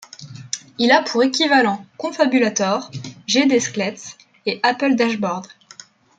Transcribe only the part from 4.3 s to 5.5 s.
et Apple Dashboard.